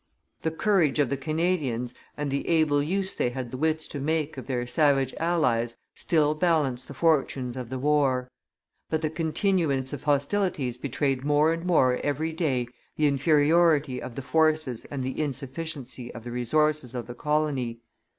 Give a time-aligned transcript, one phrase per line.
[0.41, 4.35] The courage of the Canadians and the able use they had the wits to make
[4.35, 8.27] of their savage allies still balanced the fortunes of the war;
[8.89, 14.23] but the continuance of hostilities betrayed more and more every day the inferiority of the
[14.23, 17.81] forces and the insufficiency of the resources of the colony.